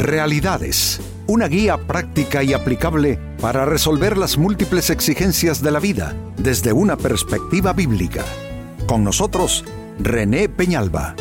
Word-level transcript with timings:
Realidades, 0.00 0.98
una 1.26 1.46
guía 1.46 1.76
práctica 1.76 2.42
y 2.42 2.54
aplicable 2.54 3.18
para 3.38 3.66
resolver 3.66 4.16
las 4.16 4.38
múltiples 4.38 4.88
exigencias 4.88 5.60
de 5.60 5.70
la 5.70 5.78
vida 5.78 6.16
desde 6.38 6.72
una 6.72 6.96
perspectiva 6.96 7.74
bíblica. 7.74 8.24
Con 8.86 9.04
nosotros, 9.04 9.62
René 9.98 10.48
Peñalba. 10.48 11.14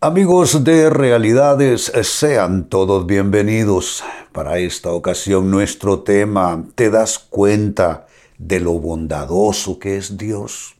Amigos 0.00 0.64
de 0.64 0.88
Realidades, 0.88 1.92
sean 2.04 2.70
todos 2.70 3.04
bienvenidos. 3.04 4.02
Para 4.32 4.60
esta 4.60 4.92
ocasión 4.92 5.50
nuestro 5.50 6.00
tema, 6.00 6.64
¿te 6.74 6.88
das 6.88 7.18
cuenta 7.18 8.06
de 8.38 8.60
lo 8.60 8.72
bondadoso 8.78 9.78
que 9.78 9.98
es 9.98 10.16
Dios? 10.16 10.77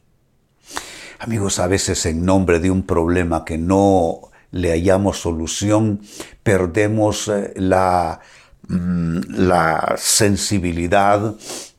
Amigos, 1.21 1.59
a 1.59 1.67
veces 1.67 2.07
en 2.07 2.25
nombre 2.25 2.61
de 2.61 2.71
un 2.71 2.85
problema 2.85 3.45
que 3.45 3.59
no 3.59 4.31
le 4.53 4.71
hallamos 4.71 5.19
solución, 5.19 6.01
perdemos 6.45 7.27
eh, 7.27 7.55
la, 7.57 8.21
mm, 8.69 9.19
la 9.31 9.97
sensibilidad 9.99 11.35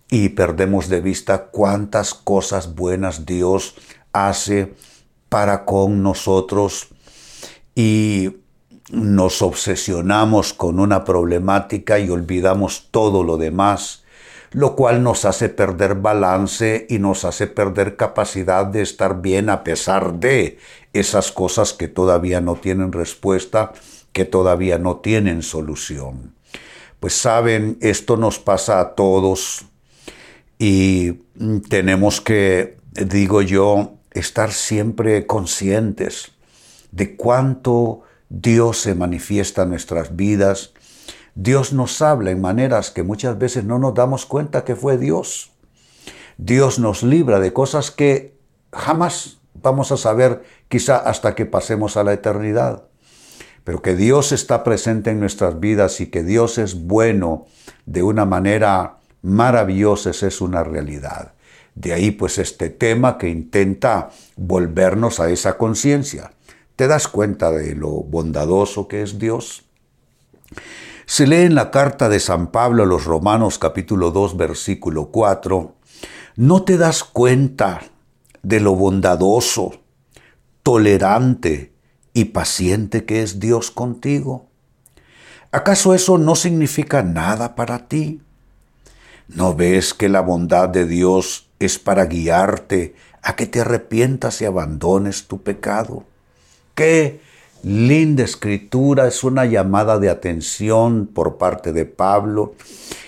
y 0.09 0.29
perdemos 0.29 0.89
de 0.89 0.99
vista 0.99 1.45
cuántas 1.45 2.13
cosas 2.13 2.75
buenas 2.75 3.25
Dios 3.25 3.75
hace 4.11 4.73
para 5.29 5.63
con 5.63 6.03
nosotros 6.03 6.89
y 7.75 8.39
nos 8.91 9.41
obsesionamos 9.41 10.51
con 10.51 10.81
una 10.81 11.05
problemática 11.05 11.97
y 11.97 12.09
olvidamos 12.09 12.89
todo 12.91 13.23
lo 13.23 13.37
demás 13.37 14.03
lo 14.51 14.75
cual 14.75 15.03
nos 15.03 15.25
hace 15.25 15.49
perder 15.49 15.95
balance 15.95 16.87
y 16.89 16.99
nos 16.99 17.25
hace 17.25 17.47
perder 17.47 17.95
capacidad 17.95 18.65
de 18.65 18.81
estar 18.81 19.21
bien 19.21 19.49
a 19.49 19.63
pesar 19.63 20.15
de 20.15 20.57
esas 20.93 21.31
cosas 21.31 21.73
que 21.73 21.87
todavía 21.87 22.41
no 22.41 22.55
tienen 22.55 22.91
respuesta, 22.91 23.73
que 24.11 24.25
todavía 24.25 24.79
no 24.79 24.97
tienen 24.97 25.43
solución. 25.43 26.33
Pues 26.99 27.13
saben, 27.13 27.77
esto 27.81 28.17
nos 28.17 28.39
pasa 28.39 28.79
a 28.79 28.95
todos 28.95 29.65
y 30.57 31.13
tenemos 31.69 32.19
que, 32.19 32.77
digo 32.93 33.41
yo, 33.41 33.93
estar 34.11 34.51
siempre 34.51 35.25
conscientes 35.25 36.31
de 36.91 37.15
cuánto 37.15 38.01
Dios 38.29 38.79
se 38.79 38.95
manifiesta 38.95 39.63
en 39.63 39.69
nuestras 39.69 40.15
vidas, 40.15 40.73
Dios 41.41 41.71
nos 41.71 42.01
habla 42.01 42.31
en 42.31 42.41
maneras 42.41 42.91
que 42.91 43.01
muchas 43.01 43.39
veces 43.39 43.63
no 43.63 43.79
nos 43.79 43.93
damos 43.93 44.25
cuenta 44.25 44.65
que 44.65 44.75
fue 44.75 44.97
Dios. 44.97 45.51
Dios 46.37 46.79
nos 46.79 47.01
libra 47.01 47.39
de 47.39 47.53
cosas 47.53 47.91
que 47.91 48.37
jamás 48.73 49.37
vamos 49.53 49.93
a 49.93 49.97
saber 49.97 50.43
quizá 50.67 50.97
hasta 50.97 51.35
que 51.35 51.45
pasemos 51.45 51.95
a 51.95 52.03
la 52.03 52.11
eternidad. 52.11 52.83
Pero 53.63 53.81
que 53.81 53.95
Dios 53.95 54.33
está 54.33 54.65
presente 54.65 55.11
en 55.11 55.21
nuestras 55.21 55.61
vidas 55.61 56.01
y 56.01 56.07
que 56.07 56.23
Dios 56.23 56.57
es 56.57 56.75
bueno 56.75 57.45
de 57.85 58.03
una 58.03 58.25
manera 58.25 58.97
maravillosa, 59.21 60.09
es 60.09 60.41
una 60.41 60.65
realidad. 60.65 61.35
De 61.73 61.93
ahí 61.93 62.11
pues 62.11 62.37
este 62.37 62.69
tema 62.69 63.17
que 63.17 63.29
intenta 63.29 64.09
volvernos 64.35 65.21
a 65.21 65.29
esa 65.29 65.57
conciencia. 65.57 66.33
¿Te 66.75 66.87
das 66.87 67.07
cuenta 67.07 67.49
de 67.49 67.75
lo 67.75 67.91
bondadoso 67.91 68.89
que 68.89 69.03
es 69.03 69.17
Dios? 69.19 69.63
Se 71.09 71.25
lee 71.25 71.37
en 71.37 71.55
la 71.55 71.71
carta 71.71 72.07
de 72.07 72.19
San 72.19 72.51
Pablo 72.51 72.83
a 72.83 72.85
los 72.85 73.05
Romanos 73.05 73.57
capítulo 73.57 74.11
2 74.11 74.37
versículo 74.37 75.07
4, 75.07 75.73
¿no 76.35 76.61
te 76.61 76.77
das 76.77 77.03
cuenta 77.03 77.81
de 78.43 78.59
lo 78.59 78.75
bondadoso, 78.75 79.71
tolerante 80.61 81.73
y 82.13 82.25
paciente 82.25 83.05
que 83.05 83.23
es 83.23 83.39
Dios 83.39 83.71
contigo? 83.71 84.45
¿Acaso 85.51 85.95
eso 85.95 86.19
no 86.19 86.35
significa 86.35 87.01
nada 87.01 87.55
para 87.55 87.87
ti? 87.87 88.21
¿No 89.27 89.55
ves 89.55 89.95
que 89.95 90.09
la 90.09 90.21
bondad 90.21 90.69
de 90.69 90.85
Dios 90.85 91.49
es 91.57 91.79
para 91.79 92.05
guiarte 92.05 92.93
a 93.23 93.35
que 93.35 93.47
te 93.47 93.61
arrepientas 93.61 94.43
y 94.43 94.45
abandones 94.45 95.27
tu 95.27 95.41
pecado? 95.41 96.03
¿Qué 96.75 97.19
linda 97.63 98.23
escritura, 98.23 99.07
es 99.07 99.23
una 99.23 99.45
llamada 99.45 99.99
de 99.99 100.09
atención 100.09 101.07
por 101.07 101.37
parte 101.37 101.73
de 101.73 101.85
Pablo. 101.85 102.55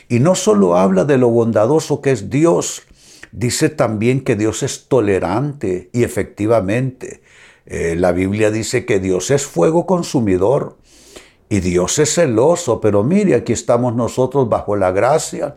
Y 0.09 0.19
no 0.19 0.35
solo 0.35 0.78
habla 0.78 1.06
de 1.06 1.17
lo 1.17 1.29
bondadoso 1.29 2.01
que 2.01 2.12
es 2.12 2.29
Dios, 2.29 2.84
dice 3.31 3.69
también 3.69 4.23
que 4.23 4.35
Dios 4.35 4.63
es 4.63 4.88
tolerante 4.88 5.90
y 5.94 6.03
efectivamente. 6.03 7.22
Eh, 7.66 7.95
la 7.95 8.11
Biblia 8.11 8.51
dice 8.51 8.85
que 8.85 9.00
Dios 9.00 9.31
es 9.31 9.45
fuego 9.45 9.85
consumidor 9.85 10.78
y 11.47 11.59
Dios 11.59 12.00
es 12.00 12.16
celoso, 12.16 12.81
pero 12.81 13.03
mire, 13.03 13.35
aquí 13.35 13.53
estamos 13.53 13.95
nosotros 13.95 14.50
bajo 14.50 14.75
la 14.75 14.91
gracia, 14.91 15.56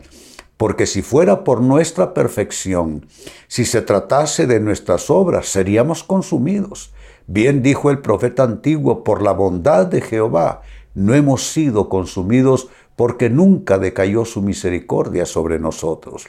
porque 0.57 0.85
si 0.85 1.01
fuera 1.01 1.43
por 1.43 1.61
nuestra 1.61 2.13
perfección, 2.13 3.05
si 3.47 3.65
se 3.65 3.81
tratase 3.81 4.47
de 4.47 4.59
nuestras 4.59 5.09
obras, 5.09 5.47
seríamos 5.47 6.03
consumidos. 6.03 6.93
Bien 7.27 7.61
dijo 7.61 7.89
el 7.89 7.99
profeta 7.99 8.43
antiguo, 8.43 9.03
por 9.03 9.21
la 9.21 9.31
bondad 9.31 9.87
de 9.87 10.01
Jehová 10.01 10.61
no 10.95 11.13
hemos 11.13 11.51
sido 11.51 11.89
consumidos 11.89 12.69
porque 12.95 13.29
nunca 13.29 13.77
decayó 13.77 14.23
su 14.25 14.41
misericordia 14.41 15.25
sobre 15.25 15.59
nosotros. 15.59 16.27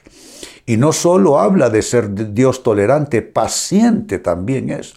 Y 0.67 0.77
no 0.77 0.93
solo 0.93 1.39
habla 1.39 1.71
de 1.71 1.83
ser 1.83 2.35
Dios 2.35 2.65
tolerante, 2.65 3.23
paciente 3.23 4.19
también 4.19 4.71
es. 4.71 4.95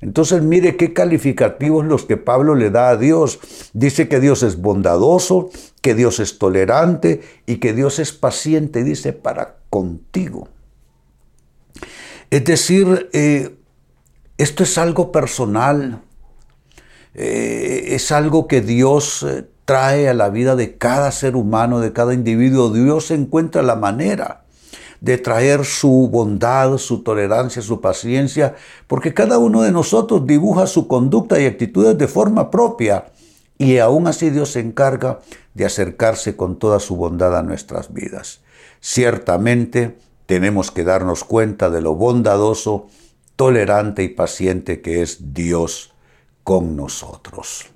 Entonces 0.00 0.42
mire 0.42 0.76
qué 0.76 0.94
calificativos 0.94 1.84
los 1.84 2.06
que 2.06 2.16
Pablo 2.16 2.54
le 2.54 2.70
da 2.70 2.88
a 2.88 2.96
Dios. 2.96 3.38
Dice 3.74 4.08
que 4.08 4.18
Dios 4.18 4.42
es 4.42 4.56
bondadoso, 4.56 5.50
que 5.82 5.94
Dios 5.94 6.20
es 6.20 6.38
tolerante 6.38 7.20
y 7.44 7.56
que 7.56 7.74
Dios 7.74 7.98
es 7.98 8.12
paciente, 8.12 8.82
dice, 8.82 9.12
para 9.12 9.56
contigo. 9.68 10.48
Es 12.30 12.44
decir, 12.46 13.10
eh, 13.12 13.59
esto 14.42 14.62
es 14.62 14.78
algo 14.78 15.12
personal, 15.12 16.00
eh, 17.14 17.88
es 17.88 18.10
algo 18.10 18.46
que 18.46 18.62
Dios 18.62 19.22
eh, 19.22 19.46
trae 19.66 20.08
a 20.08 20.14
la 20.14 20.30
vida 20.30 20.56
de 20.56 20.78
cada 20.78 21.12
ser 21.12 21.36
humano, 21.36 21.80
de 21.80 21.92
cada 21.92 22.14
individuo. 22.14 22.70
Dios 22.70 23.10
encuentra 23.10 23.62
la 23.62 23.76
manera 23.76 24.44
de 25.00 25.18
traer 25.18 25.64
su 25.64 26.08
bondad, 26.10 26.78
su 26.78 27.02
tolerancia, 27.02 27.60
su 27.60 27.80
paciencia, 27.80 28.54
porque 28.86 29.12
cada 29.12 29.38
uno 29.38 29.62
de 29.62 29.72
nosotros 29.72 30.26
dibuja 30.26 30.66
su 30.66 30.88
conducta 30.88 31.38
y 31.38 31.46
actitudes 31.46 31.98
de 31.98 32.08
forma 32.08 32.50
propia. 32.50 33.12
Y 33.58 33.76
aún 33.76 34.06
así 34.06 34.30
Dios 34.30 34.52
se 34.52 34.60
encarga 34.60 35.20
de 35.52 35.66
acercarse 35.66 36.34
con 36.34 36.58
toda 36.58 36.80
su 36.80 36.96
bondad 36.96 37.36
a 37.36 37.42
nuestras 37.42 37.92
vidas. 37.92 38.40
Ciertamente 38.80 39.98
tenemos 40.24 40.70
que 40.70 40.84
darnos 40.84 41.24
cuenta 41.24 41.68
de 41.68 41.82
lo 41.82 41.94
bondadoso 41.94 42.88
tolerante 43.40 44.02
y 44.02 44.10
paciente 44.10 44.82
que 44.82 45.00
es 45.00 45.32
Dios 45.32 45.94
con 46.44 46.76
nosotros. 46.76 47.70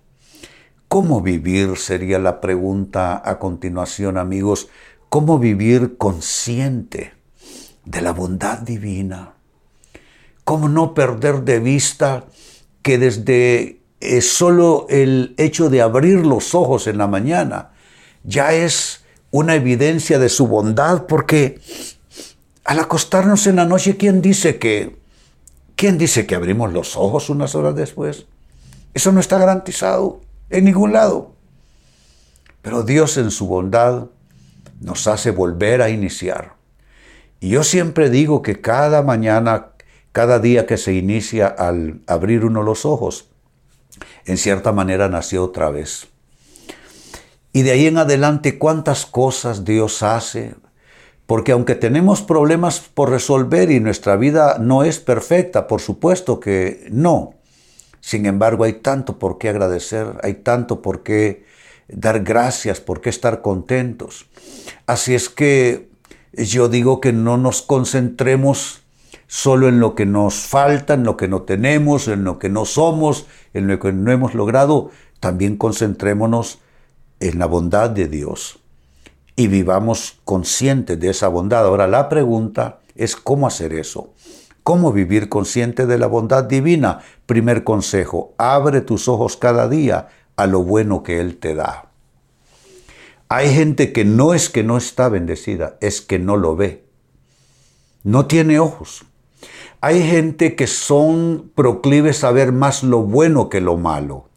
¿Cómo 0.89 1.23
vivir? 1.23 1.79
Sería 1.79 2.19
la 2.19 2.43
pregunta 2.43 3.23
a 3.25 3.39
continuación, 3.39 4.19
amigos. 4.19 4.69
¿Cómo 5.09 5.39
vivir 5.39 5.97
consciente 5.97 7.15
de 7.87 8.03
la 8.03 8.13
bondad 8.13 8.59
divina? 8.59 9.37
¿Cómo 10.45 10.69
no 10.69 10.93
perder 10.93 11.45
de 11.45 11.61
vista 11.61 12.27
que 12.83 12.99
desde 12.99 13.81
eh, 14.01 14.21
solo 14.21 14.85
el 14.91 15.35
hecho 15.39 15.71
de 15.71 15.81
abrir 15.81 16.27
los 16.27 16.55
ojos 16.55 16.89
en 16.89 16.99
la 16.99 17.07
mañana 17.07 17.71
ya 18.23 18.53
es 18.53 19.03
una 19.31 19.55
evidencia 19.55 20.19
de 20.19 20.29
su 20.29 20.47
bondad? 20.47 21.07
Porque 21.07 21.59
al 22.65 22.81
acostarnos 22.81 23.47
en 23.47 23.57
la 23.57 23.65
noche, 23.65 23.97
¿quién 23.97 24.21
dice 24.21 24.59
que 24.59 25.03
¿Quién 25.77 25.99
dice 25.99 26.27
que 26.27 26.35
abrimos 26.35 26.73
los 26.73 26.97
ojos 26.97 27.31
unas 27.31 27.55
horas 27.55 27.75
después? 27.75 28.27
Eso 28.95 29.11
no 29.13 29.21
está 29.21 29.39
garantizado 29.39 30.21
en 30.51 30.65
ningún 30.65 30.93
lado. 30.93 31.33
Pero 32.63 32.83
Dios 32.83 33.17
en 33.17 33.31
su 33.31 33.47
bondad 33.47 34.07
nos 34.81 35.07
hace 35.07 35.31
volver 35.31 35.83
a 35.83 35.91
iniciar. 35.91 36.55
Y 37.41 37.51
yo 37.51 37.65
siempre 37.65 38.09
digo 38.09 38.41
que 38.41 38.61
cada 38.61 39.03
mañana, 39.03 39.73
cada 40.13 40.39
día 40.39 40.67
que 40.67 40.79
se 40.79 40.95
inicia 40.95 41.47
al 41.47 42.01
abrir 42.07 42.45
uno 42.45 42.63
los 42.63 42.87
ojos, 42.87 43.29
en 44.25 44.39
cierta 44.39 44.73
manera 44.73 45.09
nació 45.09 45.45
otra 45.45 45.71
vez. 45.71 46.09
Y 47.53 47.63
de 47.63 47.73
ahí 47.73 47.87
en 47.87 47.99
adelante, 47.99 48.59
cuántas 48.59 49.07
cosas 49.07 49.65
Dios 49.65 50.03
hace, 50.03 50.55
porque 51.27 51.53
aunque 51.53 51.75
tenemos 51.75 52.23
problemas 52.23 52.81
por 52.81 53.11
resolver 53.11 53.71
y 53.71 53.81
nuestra 53.81 54.17
vida 54.17 54.59
no 54.59 54.85
es 54.85 54.99
perfecta, 54.99 55.67
por 55.67 55.81
supuesto 55.81 56.39
que 56.39 56.87
no. 56.91 57.35
Sin 58.01 58.27
embargo, 58.27 58.65
hay 58.65 58.75
tanto 58.75 59.19
por 59.19 59.39
qué 59.39 59.49
agradecer, 59.49 60.19
hay 60.23 60.35
tanto 60.35 60.83
por 60.83 61.03
qué 61.03 61.47
dar 61.89 62.23
gracias, 62.23 62.81
por 62.81 63.01
qué 63.01 63.09
estar 63.09 63.41
contentos. 63.41 64.27
Así 64.87 65.15
es 65.15 65.31
que 65.31 65.89
yo 66.33 66.69
digo 66.69 67.01
que 67.01 67.15
no 67.15 67.39
nos 67.39 67.63
concentremos 67.63 68.83
solo 69.27 69.69
en 69.69 69.81
lo 69.81 69.95
que 69.95 70.05
nos 70.05 70.35
falta, 70.35 70.93
en 70.93 71.05
lo 71.05 71.17
que 71.17 71.29
no 71.29 71.43
tenemos, 71.43 72.09
en 72.09 72.25
lo 72.25 72.39
que 72.39 72.51
no 72.51 72.67
somos, 72.67 73.27
en 73.55 73.67
lo 73.67 73.79
que 73.79 73.93
no 73.93 74.13
hemos 74.13 74.35
logrado, 74.35 74.91
también 75.21 75.57
concentrémonos 75.57 76.59
en 77.21 77.39
la 77.39 77.47
bondad 77.47 77.89
de 77.89 78.09
Dios 78.09 78.61
y 79.37 79.49
vivamos 79.49 80.21
conscientes 80.25 80.99
de 81.01 81.11
esa 81.11 81.29
bondad. 81.29 81.67
Ahora 81.67 81.87
la 81.87 82.09
pregunta 82.09 82.81
es 82.95 83.17
cómo 83.17 83.47
hacer 83.47 83.73
eso. 83.73 84.13
¿Cómo 84.63 84.93
vivir 84.93 85.29
consciente 85.29 85.87
de 85.87 85.99
la 85.99 86.07
bondad 86.07 86.45
divina? 86.45 87.01
Primer 87.27 87.65
consejo, 87.65 88.33
abre 88.39 88.81
tus 88.81 89.09
ojos 89.09 89.37
cada 89.37 89.69
día 89.69 90.09
a 90.37 90.47
lo 90.47 90.63
bueno 90.63 91.03
que 91.03 91.21
Él 91.21 91.37
te 91.37 91.55
da. 91.55 91.91
Hay 93.29 93.53
gente 93.53 93.93
que 93.93 94.05
no 94.05 94.33
es 94.33 94.49
que 94.49 94.63
no 94.63 94.77
está 94.77 95.09
bendecida, 95.09 95.77
es 95.81 96.01
que 96.01 96.19
no 96.19 96.37
lo 96.37 96.57
ve. 96.57 96.85
No 98.05 98.27
tiene 98.27 98.59
ojos. 98.59 99.05
Hay 99.81 100.03
gente 100.03 100.57
que 100.57 100.67
son 100.67 101.51
proclives 101.55 102.25
a 102.25 102.31
ver 102.31 102.53
más 102.53 102.83
lo 102.83 103.03
bueno 103.03 103.49
que 103.49 103.61
lo 103.61 103.77
malo. 103.77 104.29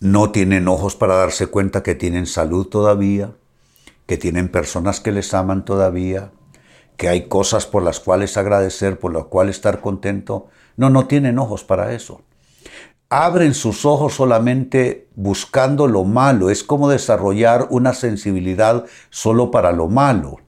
No 0.00 0.30
tienen 0.30 0.68
ojos 0.68 0.94
para 0.94 1.16
darse 1.16 1.48
cuenta 1.48 1.82
que 1.82 1.94
tienen 1.94 2.26
salud 2.26 2.66
todavía, 2.66 3.32
que 4.06 4.16
tienen 4.16 4.48
personas 4.48 5.00
que 5.00 5.12
les 5.12 5.34
aman 5.34 5.64
todavía, 5.64 6.30
que 6.96 7.08
hay 7.08 7.28
cosas 7.28 7.66
por 7.66 7.82
las 7.82 8.00
cuales 8.00 8.36
agradecer, 8.36 8.98
por 8.98 9.12
las 9.12 9.24
cuales 9.24 9.56
estar 9.56 9.80
contento. 9.80 10.48
No, 10.76 10.90
no 10.90 11.06
tienen 11.06 11.38
ojos 11.38 11.64
para 11.64 11.92
eso. 11.92 12.22
Abren 13.08 13.54
sus 13.54 13.86
ojos 13.86 14.14
solamente 14.14 15.08
buscando 15.14 15.86
lo 15.86 16.04
malo. 16.04 16.50
Es 16.50 16.62
como 16.62 16.88
desarrollar 16.88 17.66
una 17.70 17.94
sensibilidad 17.94 18.84
solo 19.10 19.50
para 19.50 19.72
lo 19.72 19.88
malo. 19.88 20.38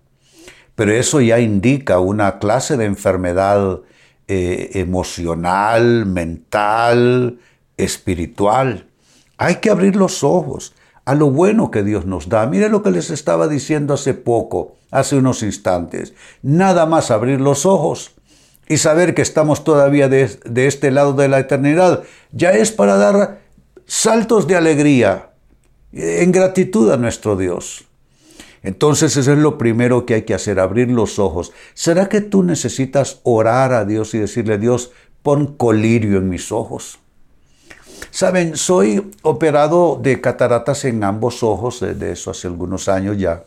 Pero 0.74 0.92
eso 0.92 1.20
ya 1.20 1.40
indica 1.40 1.98
una 2.00 2.38
clase 2.38 2.76
de 2.76 2.84
enfermedad 2.84 3.80
eh, 4.28 4.70
emocional, 4.74 6.06
mental, 6.06 7.38
espiritual. 7.76 8.89
Hay 9.40 9.56
que 9.56 9.70
abrir 9.70 9.96
los 9.96 10.22
ojos 10.22 10.74
a 11.06 11.14
lo 11.14 11.30
bueno 11.30 11.70
que 11.70 11.82
Dios 11.82 12.04
nos 12.04 12.28
da. 12.28 12.46
Mire 12.46 12.68
lo 12.68 12.82
que 12.82 12.90
les 12.90 13.08
estaba 13.08 13.48
diciendo 13.48 13.94
hace 13.94 14.12
poco, 14.12 14.76
hace 14.90 15.16
unos 15.16 15.42
instantes. 15.42 16.12
Nada 16.42 16.84
más 16.84 17.10
abrir 17.10 17.40
los 17.40 17.64
ojos 17.64 18.10
y 18.68 18.76
saber 18.76 19.14
que 19.14 19.22
estamos 19.22 19.64
todavía 19.64 20.10
de, 20.10 20.38
este 20.66 20.90
lado 20.90 21.14
de 21.14 21.28
la 21.28 21.38
eternidad, 21.38 22.02
ya 22.32 22.50
es 22.50 22.70
para 22.70 22.98
dar 22.98 23.40
saltos 23.86 24.46
de 24.46 24.56
alegría, 24.56 25.30
en 25.94 26.32
gratitud 26.32 26.92
a 26.92 26.98
nuestro 26.98 27.34
Dios. 27.34 27.86
Entonces 28.62 29.16
eso 29.16 29.32
es 29.32 29.38
lo 29.38 29.56
primero 29.56 30.04
que 30.04 30.16
hay 30.16 30.22
que 30.24 30.34
hacer, 30.34 30.60
abrir 30.60 30.90
los 30.90 31.18
ojos. 31.18 31.54
¿Será 31.72 32.10
que 32.10 32.20
tú 32.20 32.42
necesitas 32.42 33.20
orar 33.22 33.72
a 33.72 33.86
Dios 33.86 34.12
y 34.12 34.18
decirle, 34.18 34.58
Dios, 34.58 34.92
pon 35.22 35.56
colirio 35.56 36.18
en 36.18 36.28
mis 36.28 36.52
ojos? 36.52 36.98
Saben, 38.10 38.56
soy 38.56 39.10
operado 39.22 39.98
de 40.00 40.20
cataratas 40.20 40.84
en 40.84 41.04
ambos 41.04 41.42
ojos, 41.42 41.80
de 41.80 42.12
eso 42.12 42.30
hace 42.30 42.48
algunos 42.48 42.88
años 42.88 43.16
ya. 43.18 43.44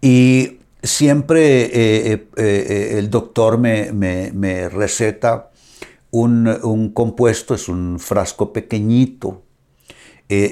Y 0.00 0.58
siempre 0.82 1.62
eh, 1.64 2.12
eh, 2.12 2.26
eh, 2.36 2.94
el 2.98 3.08
doctor 3.08 3.56
me, 3.56 4.68
receta 4.68 5.50
un, 6.10 6.90
compuesto, 6.92 7.54
es 7.54 7.68
un 7.68 7.98
frasco 8.00 8.52
pequeñito. 8.52 9.42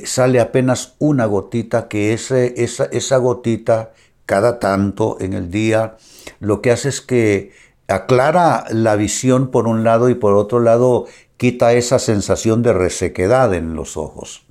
sale 0.05 0.41
apenas 0.41 0.95
una 0.99 1.27
gotita, 1.27 1.89
que 1.89 2.13
ese, 2.13 2.55
esa, 2.63 2.85
esa 2.87 3.17
gotita, 3.17 3.93
cada 4.25 4.61
tanto 4.61 5.17
en 5.21 5.33
el 5.33 5.51
día, 5.51 5.97
lo 6.39 6.63
que 6.63 6.71
hace 6.71 6.89
es 6.89 7.01
que 7.01 7.51
aclara 7.89 8.67
la 8.71 8.95
visión 8.95 9.51
por 9.51 9.67
un 9.67 9.83
lado 9.83 10.09
y 10.09 10.15
por 10.15 10.35
otro 10.35 10.61
lado 10.61 11.07
quita 11.41 11.73
esa 11.73 11.99
sensación 11.99 12.63
de 12.63 12.75
resequedad 12.75 13.55
en 13.55 13.75
los 13.75 13.97
ojos. 13.97 14.43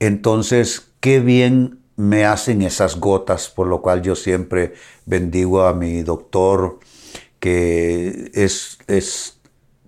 Entonces, 0.00 0.90
qué 0.98 1.20
bien 1.20 1.78
me 1.94 2.24
hacen 2.24 2.62
esas 2.62 2.96
gotas, 2.96 3.48
por 3.50 3.68
lo 3.68 3.82
cual 3.82 4.02
yo 4.02 4.16
siempre 4.16 4.74
bendigo 5.06 5.62
a 5.62 5.74
mi 5.74 6.02
doctor, 6.02 6.80
que 7.38 8.32
es, 8.34 8.78
es 8.88 9.38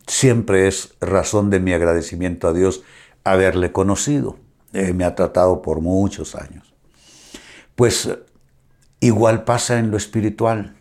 siempre 0.07 0.69
es 0.69 0.95
razón 1.01 1.51
de 1.51 1.59
mi 1.59 1.73
agradecimiento 1.73 2.47
a 2.47 2.53
Dios 2.53 2.85
haberle 3.25 3.73
conocido. 3.73 4.39
Eh, 4.73 4.93
me 4.93 5.03
ha 5.03 5.17
tratado 5.17 5.63
por 5.63 5.81
muchos 5.81 6.37
años. 6.37 6.73
Pues 7.75 8.09
igual 9.01 9.43
pasa 9.43 9.81
en 9.81 9.91
lo 9.91 9.97
espiritual. 9.97 10.77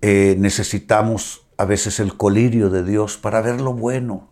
Eh, 0.00 0.36
necesitamos 0.38 1.42
a 1.58 1.66
veces 1.66 2.00
el 2.00 2.16
colirio 2.16 2.70
de 2.70 2.82
Dios 2.82 3.18
para 3.18 3.42
ver 3.42 3.60
lo 3.60 3.74
bueno, 3.74 4.30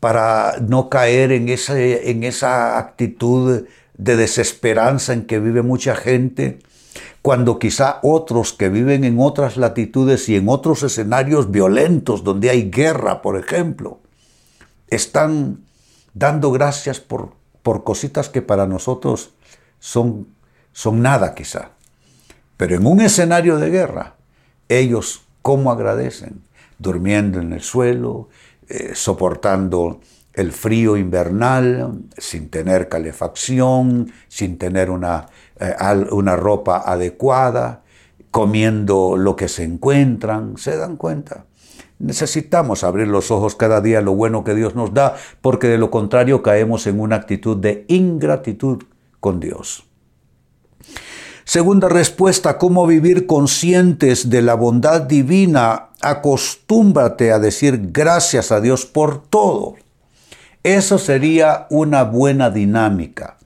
para 0.00 0.56
no 0.60 0.88
caer 0.88 1.32
en, 1.32 1.48
en 1.48 2.24
esa 2.24 2.78
actitud 2.78 3.64
de 3.94 4.16
desesperanza 4.16 5.12
en 5.12 5.26
que 5.26 5.40
vive 5.40 5.62
mucha 5.62 5.96
gente, 5.96 6.60
cuando 7.22 7.58
quizá 7.58 7.98
otros 8.02 8.52
que 8.52 8.68
viven 8.68 9.04
en 9.04 9.18
otras 9.18 9.56
latitudes 9.56 10.28
y 10.28 10.36
en 10.36 10.48
otros 10.48 10.82
escenarios 10.82 11.50
violentos 11.50 12.24
donde 12.24 12.50
hay 12.50 12.70
guerra, 12.70 13.22
por 13.22 13.36
ejemplo, 13.36 13.98
están 14.88 15.64
dando 16.14 16.50
gracias 16.52 17.00
por, 17.00 17.32
por 17.62 17.84
cositas 17.84 18.28
que 18.28 18.40
para 18.40 18.66
nosotros 18.66 19.34
son, 19.78 20.28
son 20.72 21.02
nada 21.02 21.34
quizá. 21.34 21.72
Pero 22.56 22.76
en 22.76 22.86
un 22.86 23.00
escenario 23.00 23.58
de 23.58 23.70
guerra, 23.70 24.14
ellos 24.68 25.22
cómo 25.42 25.70
agradecen, 25.70 26.42
durmiendo 26.78 27.40
en 27.40 27.52
el 27.52 27.62
suelo, 27.62 28.28
eh, 28.68 28.92
soportando 28.94 30.00
el 30.34 30.52
frío 30.52 30.96
invernal, 30.96 32.02
sin 32.16 32.48
tener 32.48 32.88
calefacción, 32.88 34.12
sin 34.28 34.58
tener 34.58 34.90
una, 34.90 35.26
eh, 35.58 35.74
una 36.10 36.36
ropa 36.36 36.82
adecuada, 36.86 37.82
comiendo 38.30 39.16
lo 39.16 39.36
que 39.36 39.48
se 39.48 39.64
encuentran, 39.64 40.56
¿se 40.58 40.76
dan 40.76 40.96
cuenta? 40.96 41.46
Necesitamos 41.98 42.84
abrir 42.84 43.08
los 43.08 43.30
ojos 43.30 43.56
cada 43.56 43.80
día 43.80 44.00
lo 44.00 44.14
bueno 44.14 44.44
que 44.44 44.54
Dios 44.54 44.76
nos 44.76 44.94
da, 44.94 45.16
porque 45.40 45.66
de 45.66 45.78
lo 45.78 45.90
contrario 45.90 46.42
caemos 46.42 46.86
en 46.86 47.00
una 47.00 47.16
actitud 47.16 47.56
de 47.56 47.84
ingratitud 47.88 48.84
con 49.18 49.40
Dios. 49.40 49.84
Segunda 51.44 51.88
respuesta, 51.88 52.58
cómo 52.58 52.86
vivir 52.86 53.26
conscientes 53.26 54.28
de 54.30 54.42
la 54.42 54.54
bondad 54.54 55.00
divina 55.00 55.87
acostúmbrate 56.00 57.32
a 57.32 57.38
decir 57.38 57.90
gracias 57.92 58.52
a 58.52 58.60
Dios 58.60 58.86
por 58.86 59.22
todo. 59.22 59.76
Eso 60.62 60.98
sería 60.98 61.66
una 61.70 62.04
buena 62.04 62.50
dinámica. 62.50 63.36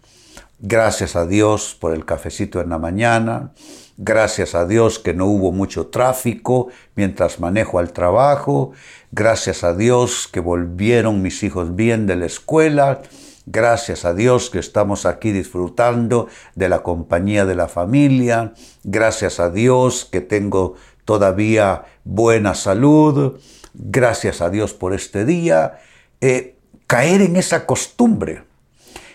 Gracias 0.58 1.16
a 1.16 1.26
Dios 1.26 1.76
por 1.78 1.92
el 1.92 2.04
cafecito 2.04 2.60
en 2.60 2.70
la 2.70 2.78
mañana. 2.78 3.52
Gracias 3.98 4.54
a 4.54 4.66
Dios 4.66 4.98
que 4.98 5.12
no 5.12 5.26
hubo 5.26 5.52
mucho 5.52 5.88
tráfico 5.88 6.68
mientras 6.94 7.40
manejo 7.40 7.78
al 7.78 7.92
trabajo. 7.92 8.72
Gracias 9.10 9.64
a 9.64 9.74
Dios 9.74 10.28
que 10.30 10.40
volvieron 10.40 11.20
mis 11.20 11.42
hijos 11.42 11.76
bien 11.76 12.06
de 12.06 12.16
la 12.16 12.26
escuela. 12.26 13.02
Gracias 13.46 14.04
a 14.04 14.14
Dios 14.14 14.50
que 14.50 14.60
estamos 14.60 15.04
aquí 15.04 15.32
disfrutando 15.32 16.28
de 16.54 16.68
la 16.68 16.84
compañía 16.84 17.44
de 17.44 17.56
la 17.56 17.66
familia. 17.66 18.54
Gracias 18.84 19.40
a 19.40 19.50
Dios 19.50 20.08
que 20.10 20.20
tengo 20.20 20.76
todavía 21.04 21.84
buena 22.04 22.54
salud, 22.54 23.38
gracias 23.74 24.40
a 24.40 24.50
Dios 24.50 24.72
por 24.72 24.94
este 24.94 25.24
día, 25.24 25.78
eh, 26.20 26.56
caer 26.86 27.22
en 27.22 27.36
esa 27.36 27.66
costumbre. 27.66 28.44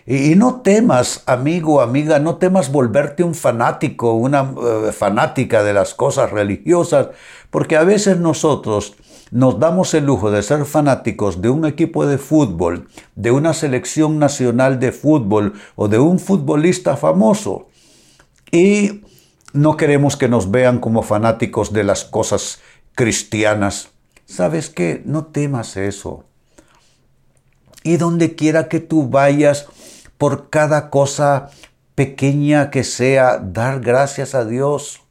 Y, 0.06 0.36
no 0.36 0.62
temas, 0.62 1.24
amigo, 1.26 1.82
amiga, 1.82 2.18
no 2.20 2.38
temas 2.38 2.72
volverte 2.72 3.24
un 3.24 3.36
fanático, 3.36 4.14
una 4.14 4.54
eh, 4.88 4.92
fanática 4.94 5.64
de 5.64 5.74
las 5.74 5.94
cosas 5.94 6.32
religiosas, 6.32 7.10
porque 7.50 7.76
a 7.76 7.84
veces 7.84 8.18
nosotros 8.18 8.96
nos 9.32 9.60
damos 9.60 9.94
el 9.94 10.06
lujo 10.06 10.32
de 10.32 10.44
ser 10.44 10.64
fanáticos 10.64 11.42
de 11.42 11.50
un 11.50 11.66
equipo 11.66 12.06
de 12.06 12.18
fútbol, 12.18 12.88
de 13.16 13.32
una 13.32 13.54
selección 13.54 14.18
nacional 14.18 14.80
de 14.80 14.94
fútbol 14.94 15.54
o 15.76 15.90
de 15.90 16.00
un 16.00 16.20
futbolista 16.20 16.96
famoso. 16.96 17.68
Y 18.50 19.02
no 19.58 19.76
queremos 19.76 20.18
que 20.18 20.30
nos 20.30 20.52
vean 20.52 20.80
como 20.80 21.02
fanáticos 21.02 21.74
de 21.74 21.84
las 21.84 22.06
cosas 22.06 22.60
cristianas. 22.96 23.90
¿Sabes 24.26 24.70
qué? 24.70 25.02
No 25.06 25.26
temas 25.26 25.78
eso. 25.78 26.24
Y 27.84 27.98
donde 27.98 28.36
quiera 28.36 28.68
que 28.68 28.80
tú 28.80 29.10
vayas, 29.10 29.68
por 30.18 30.50
cada 30.50 30.90
cosa 30.90 31.50
pequeña 31.96 32.70
que 32.70 32.84
sea, 32.84 33.38
dar 33.38 33.80
gracias 33.80 34.36
a 34.36 34.46
Dios. 34.46 35.02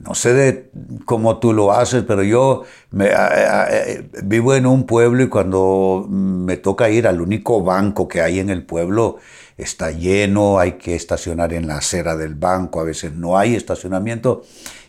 No 0.00 0.14
sé 0.14 0.32
de 0.32 0.70
cómo 1.04 1.38
tú 1.38 1.52
lo 1.52 1.72
haces, 1.72 2.04
pero 2.06 2.22
yo 2.22 2.62
me, 2.90 3.10
vivo 4.22 4.54
en 4.54 4.66
un 4.66 4.86
pueblo 4.86 5.22
y 5.22 5.28
cuando 5.28 6.06
me 6.08 6.56
toca 6.56 6.88
ir 6.88 7.06
al 7.06 7.20
único 7.20 7.62
banco 7.62 8.08
que 8.08 8.22
hay 8.22 8.38
en 8.38 8.48
el 8.48 8.64
pueblo, 8.64 9.18
está 9.56 9.90
lleno, 9.90 10.58
hay 10.58 10.72
que 10.72 10.94
estacionar 10.94 11.52
en 11.52 11.66
la 11.66 11.78
acera 11.78 12.16
del 12.16 12.34
banco, 12.34 12.80
a 12.80 12.84
veces 12.84 13.12
no 13.12 13.38
hay 13.38 13.54
estacionamiento. 13.54 14.42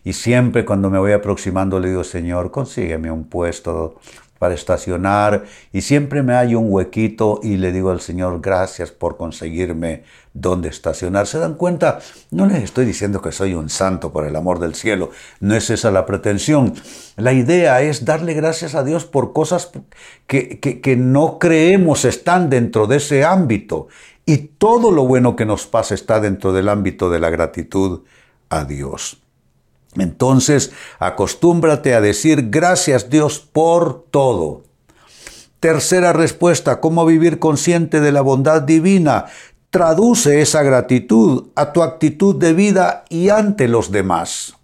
Y 0.03 0.13
siempre 0.13 0.65
cuando 0.65 0.89
me 0.89 0.99
voy 0.99 1.13
aproximando 1.13 1.79
le 1.79 1.89
digo, 1.89 2.03
Señor, 2.03 2.51
consígueme 2.51 3.09
un 3.09 3.25
puesto 3.25 3.99
para 4.43 4.55
estacionar 4.55 5.45
y 5.71 5.79
siempre 5.83 6.21
me 6.21 6.33
hay 6.33 6.53
un 6.53 6.65
huequito 6.69 7.39
y 7.41 7.55
le 7.55 7.71
digo 7.71 7.91
al 7.91 8.01
Señor 8.01 8.41
gracias 8.41 8.91
por 8.91 9.15
conseguirme 9.15 10.03
dónde 10.33 10.67
estacionar. 10.67 11.27
¿Se 11.27 11.39
dan 11.39 11.53
cuenta? 11.53 11.99
No 12.29 12.45
les 12.45 12.61
estoy 12.61 12.83
diciendo 12.83 13.21
que 13.21 13.31
soy 13.31 13.53
un 13.53 13.69
santo 13.69 14.11
por 14.11 14.25
el 14.25 14.35
amor 14.35 14.59
del 14.59 14.75
cielo, 14.75 15.11
no 15.39 15.55
es 15.55 15.69
esa 15.69 15.91
la 15.91 16.05
pretensión. 16.05 16.73
La 17.15 17.31
idea 17.31 17.81
es 17.83 18.03
darle 18.03 18.33
gracias 18.33 18.75
a 18.75 18.83
Dios 18.83 19.05
por 19.05 19.31
cosas 19.31 19.71
que, 20.27 20.59
que 20.59 20.95
no 20.97 21.39
creemos 21.39 22.03
están 22.03 22.49
dentro 22.49 22.85
de 22.85 22.97
ese 22.97 23.23
ámbito 23.23 23.87
y 24.25 24.37
todo 24.37 24.91
lo 24.91 25.05
bueno 25.05 25.35
que 25.35 25.45
nos 25.45 25.67
pasa 25.67 25.95
está 25.95 26.19
dentro 26.19 26.53
del 26.53 26.69
ámbito 26.69 27.09
de 27.09 27.19
la 27.19 27.29
gratitud 27.29 28.01
a 28.49 28.65
Dios. 28.65 29.17
Entonces, 29.95 30.71
acostúmbrate 30.99 31.93
a 31.93 32.01
decir 32.01 32.49
gracias 32.49 33.09
Dios 33.09 33.39
por 33.39 34.05
todo. 34.09 34.63
Tercera 35.59 36.13
respuesta, 36.13 36.79
¿cómo 36.79 37.05
vivir 37.05 37.39
consciente 37.39 37.99
de 38.01 38.11
la 38.11 38.21
bondad 38.21 38.61
divina? 38.61 39.25
Traduce 39.69 40.41
esa 40.41 40.61
gratitud 40.63 41.47
a 41.55 41.73
tu 41.73 41.83
actitud 41.83 42.35
de 42.35 42.53
vida 42.53 43.05
y 43.09 43.29
ante 43.29 43.67
los 43.67 43.91
demás. 43.91 44.55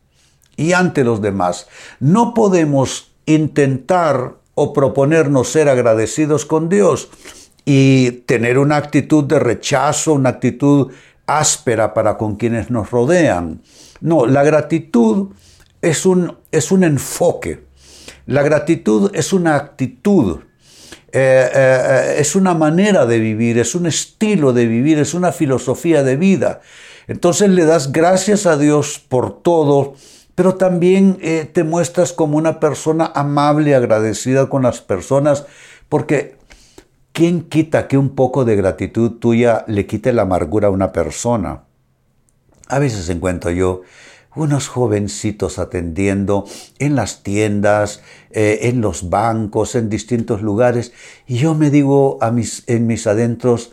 Y 0.56 0.74
ante 0.74 1.04
los 1.04 1.22
demás. 1.22 1.68
No 2.00 2.34
podemos 2.34 3.12
intentar 3.26 4.36
o 4.56 4.74
proponernos 4.74 5.50
ser 5.50 5.70
agradecidos 5.70 6.46
con 6.46 6.68
Dios 6.68 7.10
y 7.66 8.12
tener 8.12 8.58
una 8.58 8.78
actitud 8.78 9.24
de 9.24 9.40
rechazo, 9.40 10.14
una 10.14 10.30
actitud 10.30 10.92
áspera 11.28 11.94
para 11.94 12.18
con 12.18 12.36
quienes 12.36 12.70
nos 12.70 12.92
rodean. 12.92 13.62
No, 14.02 14.26
la 14.26 14.44
gratitud 14.44 15.30
es 15.82 16.06
un, 16.06 16.38
es 16.52 16.72
un 16.72 16.84
enfoque. 16.84 17.64
La 18.26 18.42
gratitud 18.44 19.12
es 19.14 19.34
una 19.34 19.56
actitud. 19.56 20.40
Eh, 21.12 21.50
eh, 21.54 22.16
es 22.20 22.36
una 22.36 22.54
manera 22.54 23.06
de 23.06 23.20
vivir, 23.20 23.58
es 23.58 23.74
un 23.74 23.88
estilo 23.88 24.54
de 24.54 24.68
vivir, 24.68 25.00
es 25.00 25.14
una 25.14 25.32
filosofía 25.32 26.04
de 26.04 26.16
vida. 26.16 26.62
Entonces 27.08 27.50
le 27.50 27.66
das 27.66 27.92
gracias 27.92 28.46
a 28.46 28.58
Dios 28.58 29.00
por 29.00 29.42
todo, 29.42 29.96
pero 30.36 30.56
también 30.56 31.18
eh, 31.22 31.50
te 31.52 31.64
muestras 31.64 32.14
como 32.14 32.38
una 32.38 32.60
persona 32.60 33.12
amable, 33.16 33.74
agradecida 33.74 34.48
con 34.50 34.62
las 34.62 34.82
personas, 34.82 35.46
porque 35.90 36.39
¿quién 37.14 37.42
quita 37.42 37.88
que 37.88 37.98
un 37.98 38.10
poco 38.10 38.46
de 38.46 38.56
gratitud 38.56 39.12
tuya 39.20 39.64
le 39.68 39.86
quite 39.86 40.14
la 40.14 40.24
amargura 40.24 40.68
a 40.68 40.72
una 40.72 40.92
persona? 40.92 41.64
A 42.68 42.80
veces 42.80 43.10
encuentro 43.10 43.52
yo 43.52 43.82
unos 44.36 44.68
jovencitos 44.68 45.60
atendiendo 45.60 46.46
en 46.78 46.96
las 46.96 47.24
tiendas, 47.24 48.02
eh, 48.32 48.60
en 48.64 48.82
los 48.82 49.10
bancos, 49.10 49.76
en 49.76 49.90
distintos 49.90 50.42
lugares, 50.42 50.94
y 51.28 51.38
yo 51.38 51.56
me 51.56 51.72
digo 51.72 52.20
en 52.68 52.88
mis 52.88 53.08
adentros, 53.08 53.72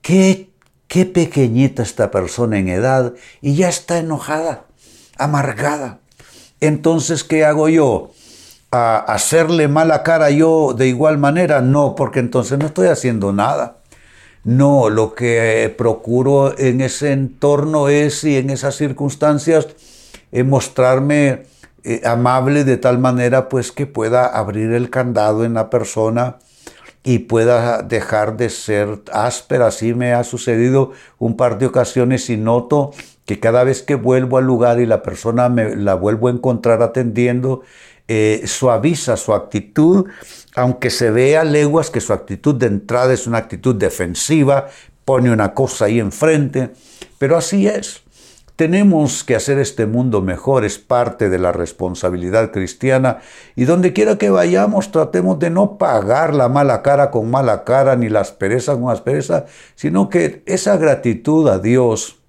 qué, 0.00 0.50
qué 0.86 1.06
pequeñita 1.06 1.82
esta 1.82 2.10
persona 2.10 2.58
en 2.58 2.68
edad, 2.68 3.14
y 3.40 3.56
ya 3.56 3.68
está 3.68 3.98
enojada, 3.98 4.66
amargada. 5.18 6.00
Entonces, 6.60 7.24
¿qué 7.24 7.44
hago 7.44 7.68
yo? 7.68 8.12
¿A 8.76 8.96
hacerle 8.98 9.68
mala 9.68 10.02
cara 10.02 10.30
yo 10.30 10.74
de 10.76 10.88
igual 10.88 11.16
manera? 11.16 11.60
No, 11.60 11.94
porque 11.94 12.18
entonces 12.18 12.58
no 12.58 12.66
estoy 12.66 12.88
haciendo 12.88 13.32
nada. 13.32 13.76
No, 14.42 14.90
lo 14.90 15.14
que 15.14 15.62
eh, 15.62 15.68
procuro 15.68 16.58
en 16.58 16.80
ese 16.80 17.12
entorno 17.12 17.88
es 17.88 18.24
y 18.24 18.36
en 18.36 18.50
esas 18.50 18.74
circunstancias 18.74 19.68
eh, 20.32 20.42
mostrarme 20.42 21.44
eh, 21.84 22.02
amable 22.04 22.64
de 22.64 22.76
tal 22.76 22.98
manera 22.98 23.48
pues 23.48 23.70
que 23.70 23.86
pueda 23.86 24.26
abrir 24.26 24.72
el 24.72 24.90
candado 24.90 25.44
en 25.44 25.54
la 25.54 25.70
persona 25.70 26.38
y 27.04 27.20
pueda 27.20 27.82
dejar 27.82 28.36
de 28.36 28.48
ser 28.48 29.02
áspera. 29.12 29.68
Así 29.68 29.94
me 29.94 30.14
ha 30.14 30.24
sucedido 30.24 30.90
un 31.20 31.36
par 31.36 31.58
de 31.58 31.66
ocasiones 31.66 32.28
y 32.28 32.36
noto 32.36 32.90
que 33.24 33.38
cada 33.38 33.62
vez 33.62 33.82
que 33.82 33.94
vuelvo 33.94 34.38
al 34.38 34.46
lugar 34.46 34.80
y 34.80 34.86
la 34.86 35.02
persona 35.02 35.48
me 35.48 35.76
la 35.76 35.94
vuelvo 35.94 36.28
a 36.28 36.32
encontrar 36.32 36.82
atendiendo, 36.82 37.62
suaviza 38.46 39.16
su 39.16 39.32
actitud 39.32 40.06
aunque 40.54 40.90
se 40.90 41.10
vea 41.10 41.44
leguas 41.44 41.90
que 41.90 42.00
su 42.00 42.12
actitud 42.12 42.54
de 42.54 42.66
entrada 42.66 43.12
es 43.12 43.26
una 43.26 43.38
actitud 43.38 43.74
defensiva, 43.74 44.68
pone 45.04 45.30
una 45.30 45.52
cosa 45.52 45.86
ahí 45.86 45.98
enfrente, 45.98 46.70
pero 47.18 47.36
así 47.36 47.66
es. 47.66 48.02
Tenemos 48.56 49.24
que 49.24 49.34
hacer 49.34 49.58
este 49.58 49.86
mundo 49.86 50.22
mejor, 50.22 50.64
es 50.64 50.78
parte 50.78 51.28
de 51.28 51.40
la 51.40 51.50
responsabilidad 51.50 52.52
cristiana 52.52 53.18
y 53.56 53.64
donde 53.64 53.92
quiera 53.92 54.16
que 54.16 54.30
vayamos 54.30 54.92
tratemos 54.92 55.40
de 55.40 55.50
no 55.50 55.76
pagar 55.76 56.32
la 56.32 56.48
mala 56.48 56.82
cara 56.82 57.10
con 57.10 57.28
mala 57.32 57.64
cara 57.64 57.96
ni 57.96 58.08
la 58.08 58.20
aspereza 58.20 58.74
con 58.74 58.90
aspereza, 58.90 59.46
sino 59.74 60.08
que 60.08 60.44
esa 60.46 60.76
gratitud 60.76 61.48
a 61.48 61.58
Dios, 61.58 62.20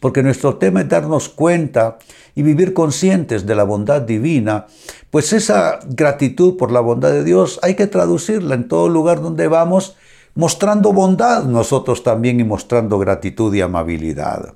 porque 0.00 0.22
nuestro 0.22 0.56
tema 0.56 0.80
es 0.80 0.88
darnos 0.88 1.28
cuenta 1.28 1.98
y 2.34 2.42
vivir 2.42 2.74
conscientes 2.74 3.46
de 3.46 3.54
la 3.54 3.64
bondad 3.64 4.02
divina, 4.02 4.66
pues 5.10 5.32
esa 5.32 5.78
gratitud 5.86 6.56
por 6.56 6.72
la 6.72 6.80
bondad 6.80 7.12
de 7.12 7.22
Dios 7.22 7.60
hay 7.62 7.74
que 7.74 7.86
traducirla 7.86 8.54
en 8.54 8.66
todo 8.66 8.88
lugar 8.88 9.20
donde 9.20 9.46
vamos, 9.46 9.96
mostrando 10.34 10.92
bondad 10.92 11.44
nosotros 11.44 12.02
también 12.02 12.40
y 12.40 12.44
mostrando 12.44 12.98
gratitud 12.98 13.54
y 13.54 13.60
amabilidad. 13.60 14.54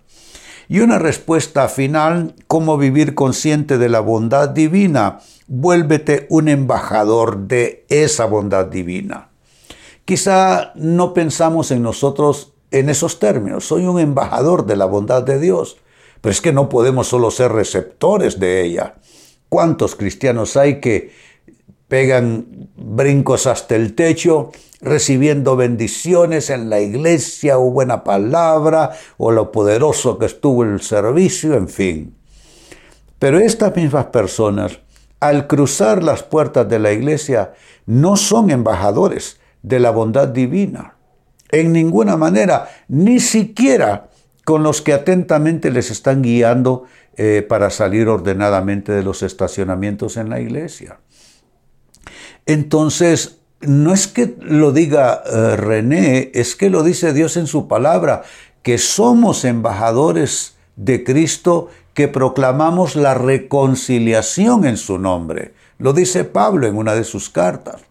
Y 0.68 0.80
una 0.80 0.98
respuesta 0.98 1.68
final, 1.68 2.34
cómo 2.46 2.78
vivir 2.78 3.14
consciente 3.14 3.76
de 3.76 3.90
la 3.90 4.00
bondad 4.00 4.48
divina. 4.48 5.18
Vuélvete 5.46 6.26
un 6.30 6.48
embajador 6.48 7.46
de 7.46 7.84
esa 7.90 8.24
bondad 8.24 8.66
divina. 8.66 9.28
Quizá 10.06 10.72
no 10.74 11.12
pensamos 11.12 11.70
en 11.70 11.82
nosotros 11.82 12.53
en 12.74 12.88
esos 12.88 13.20
términos. 13.20 13.64
Soy 13.66 13.86
un 13.86 14.00
embajador 14.00 14.66
de 14.66 14.74
la 14.74 14.84
bondad 14.84 15.22
de 15.22 15.38
Dios. 15.38 15.76
Pero 16.20 16.32
es 16.32 16.40
que 16.40 16.52
no 16.52 16.68
podemos 16.68 17.06
solo 17.06 17.30
ser 17.30 17.52
receptores 17.52 18.40
de 18.40 18.64
ella. 18.64 18.96
¿Cuántos 19.48 19.94
cristianos 19.94 20.56
hay 20.56 20.80
que 20.80 21.12
pegan 21.86 22.70
brincos 22.76 23.46
hasta 23.46 23.76
el 23.76 23.94
techo 23.94 24.50
recibiendo 24.80 25.54
bendiciones 25.54 26.50
en 26.50 26.68
la 26.68 26.80
iglesia 26.80 27.58
o 27.58 27.70
buena 27.70 28.02
palabra 28.02 28.90
o 29.18 29.30
lo 29.30 29.52
poderoso 29.52 30.18
que 30.18 30.26
estuvo 30.26 30.64
el 30.64 30.80
servicio, 30.80 31.54
en 31.54 31.68
fin? 31.68 32.16
Pero 33.20 33.38
estas 33.38 33.76
mismas 33.76 34.06
personas, 34.06 34.80
al 35.20 35.46
cruzar 35.46 36.02
las 36.02 36.24
puertas 36.24 36.68
de 36.68 36.80
la 36.80 36.90
iglesia, 36.90 37.52
no 37.86 38.16
son 38.16 38.50
embajadores 38.50 39.38
de 39.62 39.78
la 39.78 39.90
bondad 39.90 40.26
divina. 40.26 40.93
En 41.54 41.72
ninguna 41.72 42.16
manera, 42.16 42.68
ni 42.88 43.20
siquiera 43.20 44.08
con 44.44 44.64
los 44.64 44.82
que 44.82 44.92
atentamente 44.92 45.70
les 45.70 45.92
están 45.92 46.20
guiando 46.20 46.82
eh, 47.16 47.46
para 47.48 47.70
salir 47.70 48.08
ordenadamente 48.08 48.90
de 48.90 49.04
los 49.04 49.22
estacionamientos 49.22 50.16
en 50.16 50.30
la 50.30 50.40
iglesia. 50.40 50.98
Entonces, 52.44 53.38
no 53.60 53.94
es 53.94 54.08
que 54.08 54.34
lo 54.40 54.72
diga 54.72 55.22
eh, 55.24 55.56
René, 55.56 56.32
es 56.34 56.56
que 56.56 56.70
lo 56.70 56.82
dice 56.82 57.12
Dios 57.12 57.36
en 57.36 57.46
su 57.46 57.68
palabra, 57.68 58.24
que 58.64 58.76
somos 58.78 59.44
embajadores 59.44 60.56
de 60.74 61.04
Cristo 61.04 61.68
que 61.94 62.08
proclamamos 62.08 62.96
la 62.96 63.14
reconciliación 63.14 64.66
en 64.66 64.76
su 64.76 64.98
nombre. 64.98 65.54
Lo 65.78 65.92
dice 65.92 66.24
Pablo 66.24 66.66
en 66.66 66.76
una 66.76 66.96
de 66.96 67.04
sus 67.04 67.30
cartas 67.30 67.82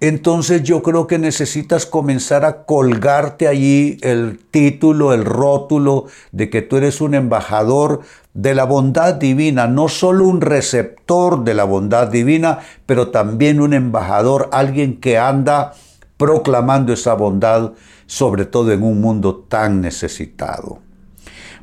entonces 0.00 0.62
yo 0.62 0.82
creo 0.82 1.06
que 1.06 1.18
necesitas 1.18 1.84
comenzar 1.84 2.46
a 2.46 2.64
colgarte 2.64 3.46
allí 3.46 3.98
el 4.00 4.38
título, 4.50 5.12
el 5.12 5.26
rótulo 5.26 6.06
de 6.32 6.48
que 6.48 6.62
tú 6.62 6.78
eres 6.78 7.02
un 7.02 7.14
embajador 7.14 8.00
de 8.32 8.54
la 8.54 8.64
bondad 8.64 9.14
divina, 9.14 9.66
no 9.66 9.88
solo 9.88 10.26
un 10.26 10.40
receptor 10.40 11.44
de 11.44 11.52
la 11.52 11.64
bondad 11.64 12.08
divina, 12.08 12.60
pero 12.86 13.08
también 13.08 13.60
un 13.60 13.74
embajador, 13.74 14.48
alguien 14.52 14.98
que 15.00 15.18
anda 15.18 15.74
proclamando 16.16 16.94
esa 16.94 17.12
bondad, 17.12 17.72
sobre 18.06 18.46
todo 18.46 18.72
en 18.72 18.82
un 18.82 19.02
mundo 19.02 19.44
tan 19.48 19.82
necesitado. 19.82 20.78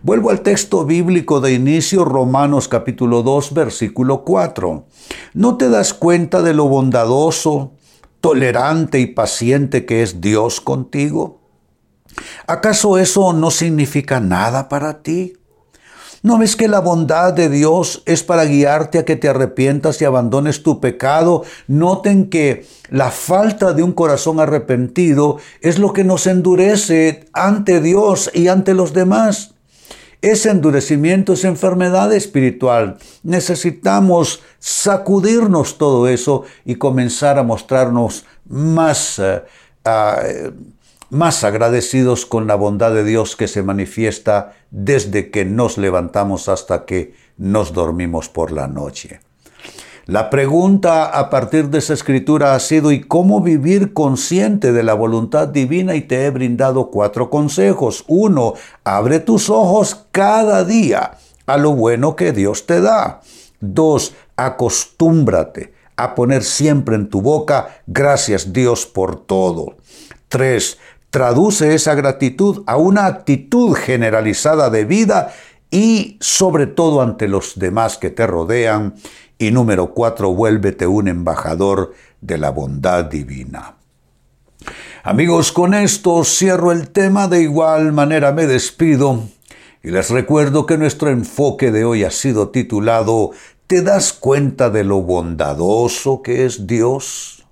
Vuelvo 0.03 0.29
al 0.29 0.41
texto 0.41 0.85
bíblico 0.85 1.41
de 1.41 1.53
inicio, 1.53 2.05
Romanos 2.05 2.67
capítulo 2.67 3.23
2, 3.23 3.53
versículo 3.53 4.23
4. 4.23 4.85
¿No 5.33 5.57
te 5.57 5.69
das 5.69 5.95
cuenta 5.95 6.43
de 6.43 6.53
lo 6.53 6.67
bondadoso, 6.67 7.71
tolerante 8.27 8.99
y 8.99 9.05
paciente 9.05 9.85
que 9.85 10.03
es 10.03 10.19
Dios 10.19 10.59
contigo? 10.59 11.39
¿Acaso 12.45 12.97
eso 12.97 13.31
no 13.31 13.51
significa 13.51 14.19
nada 14.19 14.67
para 14.67 15.01
ti? 15.01 15.37
¿No 16.23 16.37
ves 16.37 16.57
que 16.57 16.67
la 16.67 16.81
bondad 16.81 17.31
de 17.31 17.47
Dios 17.47 18.03
es 18.05 18.23
para 18.23 18.43
guiarte 18.43 18.99
a 18.99 19.05
que 19.05 19.15
te 19.15 19.29
arrepientas 19.29 20.01
y 20.01 20.03
abandones 20.03 20.61
tu 20.61 20.81
pecado? 20.81 21.45
Noten 21.67 22.29
que 22.29 22.65
la 22.89 23.11
falta 23.11 23.71
de 23.71 23.83
un 23.83 23.93
corazón 23.93 24.41
arrepentido 24.41 25.37
es 25.61 25.79
lo 25.79 25.93
que 25.93 26.03
nos 26.03 26.27
endurece 26.27 27.29
ante 27.31 27.79
Dios 27.79 28.29
y 28.33 28.49
ante 28.49 28.73
los 28.73 28.91
demás. 28.91 29.55
Ese 30.21 30.49
endurecimiento 30.49 31.33
es 31.33 31.43
enfermedad 31.43 32.11
espiritual. 32.11 32.97
Necesitamos 33.23 34.41
sacudirnos 34.57 35.77
todo 35.77 36.07
eso 36.07 36.43
y 36.65 36.75
comenzar 36.75 37.37
a 37.37 37.43
mostrarnos 37.43 38.25
más, 38.49 39.19
eh, 39.19 39.43
ah, 39.85 40.19
más 41.11 41.43
agradecidos 41.43 42.25
con 42.25 42.47
la 42.47 42.55
bondad 42.55 42.93
de 42.93 43.03
Dios 43.03 43.35
que 43.35 43.47
se 43.47 43.61
manifiesta 43.61 44.55
desde 44.71 45.29
que 45.29 45.45
nos 45.45 45.77
levantamos 45.77 46.49
hasta 46.49 46.85
que 46.85 47.13
nos 47.37 47.73
dormimos 47.73 48.27
por 48.27 48.51
la 48.51 48.67
noche. 48.67 49.19
La 50.07 50.29
pregunta 50.29 51.03
a 51.03 51.29
partir 51.29 51.67
de 51.69 51.79
esa 51.79 51.93
escritura 51.93 52.55
ha 52.55 52.59
sido 52.61 52.93
¿y 52.93 53.01
cómo 53.01 53.41
vivir 53.41 53.91
consciente 53.91 54.71
de 54.71 54.81
la 54.81 54.93
voluntad 54.93 55.49
divina? 55.49 55.95
Y 55.95 56.01
te 56.01 56.23
he 56.23 56.29
brindado 56.29 56.91
cuatro 56.91 57.29
consejos. 57.29 58.05
Uno, 58.07 58.53
abre 58.85 59.19
tus 59.19 59.49
ojos 59.49 60.05
cada 60.13 60.63
día 60.63 61.17
a 61.45 61.57
lo 61.57 61.73
bueno 61.73 62.15
que 62.15 62.31
Dios 62.31 62.65
te 62.65 62.79
da. 62.79 63.19
Dos, 63.59 64.13
acostúmbrate 64.37 65.73
a 65.97 66.15
poner 66.15 66.45
siempre 66.45 66.95
en 66.95 67.09
tu 67.09 67.21
boca 67.21 67.81
gracias 67.85 68.53
Dios 68.53 68.85
por 68.85 69.25
todo. 69.25 69.75
Tres, 70.29 70.77
traduce 71.09 71.75
esa 71.75 71.95
gratitud 71.95 72.63
a 72.65 72.77
una 72.77 73.07
actitud 73.07 73.75
generalizada 73.75 74.69
de 74.69 74.85
vida 74.85 75.33
y 75.69 76.17
sobre 76.21 76.65
todo 76.65 77.01
ante 77.01 77.27
los 77.27 77.59
demás 77.59 77.97
que 77.97 78.09
te 78.09 78.25
rodean. 78.25 78.95
Y 79.37 79.51
número 79.51 79.93
cuatro, 79.93 80.33
vuélvete 80.33 80.87
un 80.87 81.07
embajador 81.07 81.93
de 82.21 82.37
la 82.37 82.49
bondad 82.49 83.05
divina. 83.05 83.75
Amigos, 85.03 85.51
con 85.51 85.73
esto 85.73 86.23
cierro 86.23 86.71
el 86.71 86.89
tema, 86.89 87.27
de 87.27 87.41
igual 87.41 87.93
manera 87.93 88.31
me 88.31 88.45
despido 88.45 89.23
y 89.83 89.91
les 89.91 90.09
recuerdo 90.09 90.65
que 90.65 90.77
nuestro 90.77 91.09
enfoque 91.09 91.71
de 91.71 91.85
hoy 91.85 92.03
ha 92.03 92.11
sido 92.11 92.49
titulado 92.49 93.31
¿Te 93.67 93.81
das 93.81 94.11
cuenta 94.11 94.69
de 94.69 94.83
lo 94.83 95.01
bondadoso 95.01 96.21
que 96.21 96.45
es 96.45 96.67
Dios? 96.67 97.45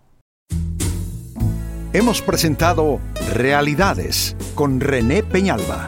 Hemos 1.94 2.22
presentado 2.22 3.00
Realidades 3.34 4.36
con 4.54 4.82
René 4.82 5.24
Peñalba. 5.24 5.88